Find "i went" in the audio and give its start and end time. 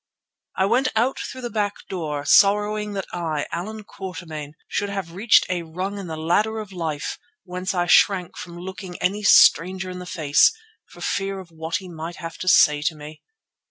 0.57-0.87